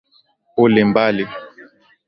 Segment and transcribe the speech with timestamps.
[0.63, 1.23] Uli mbali.